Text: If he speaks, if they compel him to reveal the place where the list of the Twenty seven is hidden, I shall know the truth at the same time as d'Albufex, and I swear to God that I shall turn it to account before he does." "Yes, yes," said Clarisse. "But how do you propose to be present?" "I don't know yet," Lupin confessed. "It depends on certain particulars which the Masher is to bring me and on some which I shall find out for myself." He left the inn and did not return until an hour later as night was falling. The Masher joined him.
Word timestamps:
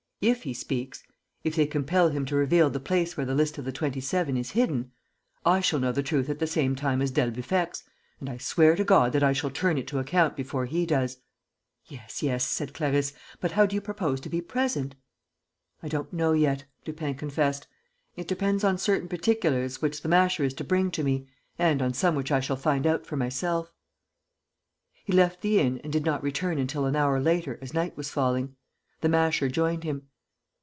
If 0.23 0.43
he 0.43 0.53
speaks, 0.53 1.01
if 1.43 1.55
they 1.55 1.65
compel 1.65 2.09
him 2.09 2.25
to 2.27 2.35
reveal 2.35 2.69
the 2.69 2.79
place 2.79 3.17
where 3.17 3.25
the 3.25 3.33
list 3.33 3.57
of 3.57 3.65
the 3.65 3.71
Twenty 3.71 3.99
seven 3.99 4.37
is 4.37 4.51
hidden, 4.51 4.91
I 5.43 5.61
shall 5.61 5.79
know 5.79 5.91
the 5.91 6.03
truth 6.03 6.29
at 6.29 6.37
the 6.37 6.45
same 6.45 6.75
time 6.75 7.01
as 7.01 7.09
d'Albufex, 7.09 7.81
and 8.19 8.29
I 8.29 8.37
swear 8.37 8.75
to 8.75 8.83
God 8.83 9.13
that 9.13 9.23
I 9.23 9.33
shall 9.33 9.49
turn 9.49 9.79
it 9.79 9.87
to 9.87 9.97
account 9.97 10.35
before 10.35 10.67
he 10.67 10.85
does." 10.85 11.17
"Yes, 11.85 12.21
yes," 12.21 12.45
said 12.45 12.71
Clarisse. 12.71 13.13
"But 13.39 13.53
how 13.53 13.65
do 13.65 13.73
you 13.73 13.81
propose 13.81 14.19
to 14.21 14.29
be 14.29 14.41
present?" 14.41 14.93
"I 15.81 15.87
don't 15.87 16.13
know 16.13 16.33
yet," 16.33 16.65
Lupin 16.85 17.15
confessed. 17.15 17.65
"It 18.15 18.27
depends 18.27 18.63
on 18.63 18.77
certain 18.77 19.07
particulars 19.07 19.81
which 19.81 20.03
the 20.03 20.07
Masher 20.09 20.43
is 20.43 20.53
to 20.53 20.63
bring 20.63 20.91
me 20.99 21.25
and 21.57 21.81
on 21.81 21.95
some 21.95 22.13
which 22.13 22.31
I 22.31 22.41
shall 22.41 22.57
find 22.57 22.85
out 22.85 23.07
for 23.07 23.17
myself." 23.17 23.73
He 25.03 25.13
left 25.13 25.41
the 25.41 25.57
inn 25.57 25.81
and 25.83 25.91
did 25.91 26.05
not 26.05 26.21
return 26.21 26.59
until 26.59 26.85
an 26.85 26.95
hour 26.95 27.19
later 27.19 27.57
as 27.59 27.73
night 27.73 27.97
was 27.97 28.11
falling. 28.11 28.55
The 28.99 29.09
Masher 29.09 29.49
joined 29.49 29.83
him. 29.83 30.03